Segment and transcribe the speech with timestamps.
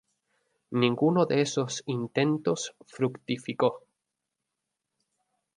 [0.71, 3.83] Ninguno de esos intentos fructificó.